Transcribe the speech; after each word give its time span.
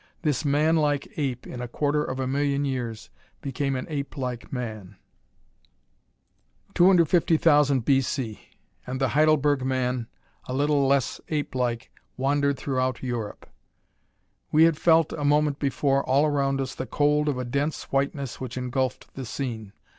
This 0.23 0.43
man 0.43 0.77
like 0.77 1.07
ape 1.15 1.45
in 1.45 1.61
a 1.61 1.67
quarter 1.67 2.03
of 2.03 2.19
a 2.19 2.25
million 2.25 2.65
years 2.65 3.11
became 3.39 3.75
an 3.75 3.85
ape 3.87 4.17
like 4.17 4.51
man. 4.51 4.95
250,000 6.73 7.85
B. 7.85 8.01
C. 8.01 8.39
and 8.87 8.99
the 8.99 9.09
Heidelberg 9.09 9.63
man, 9.63 10.07
a 10.45 10.55
little 10.55 10.87
less 10.87 11.21
ape 11.29 11.53
like, 11.53 11.91
wandered 12.17 12.57
throughout 12.57 13.03
Europe.... 13.03 13.47
We 14.51 14.63
had 14.63 14.75
felt, 14.75 15.13
a 15.13 15.23
moment 15.23 15.59
before, 15.59 16.03
all 16.03 16.25
around 16.25 16.61
us, 16.61 16.73
the 16.73 16.87
cold 16.87 17.29
of 17.29 17.37
a 17.37 17.45
dense 17.45 17.83
whiteness 17.91 18.41
which 18.41 18.57
engulfed 18.57 19.13
the 19.13 19.23
scene. 19.23 19.71